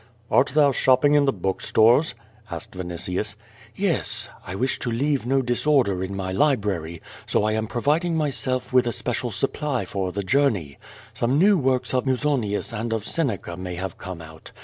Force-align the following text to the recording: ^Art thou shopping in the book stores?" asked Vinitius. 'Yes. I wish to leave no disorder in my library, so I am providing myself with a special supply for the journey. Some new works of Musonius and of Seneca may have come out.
^Art 0.31 0.53
thou 0.53 0.71
shopping 0.71 1.13
in 1.13 1.25
the 1.25 1.31
book 1.31 1.61
stores?" 1.61 2.15
asked 2.49 2.71
Vinitius. 2.73 3.35
'Yes. 3.75 4.29
I 4.47 4.55
wish 4.55 4.79
to 4.79 4.89
leave 4.91 5.27
no 5.27 5.43
disorder 5.43 6.03
in 6.03 6.15
my 6.15 6.31
library, 6.31 7.03
so 7.27 7.43
I 7.43 7.51
am 7.51 7.67
providing 7.67 8.15
myself 8.17 8.73
with 8.73 8.87
a 8.87 8.91
special 8.93 9.29
supply 9.29 9.85
for 9.85 10.11
the 10.11 10.23
journey. 10.23 10.79
Some 11.13 11.37
new 11.37 11.55
works 11.55 11.93
of 11.93 12.07
Musonius 12.07 12.73
and 12.73 12.91
of 12.93 13.05
Seneca 13.05 13.55
may 13.55 13.75
have 13.75 13.99
come 13.99 14.23
out. 14.23 14.49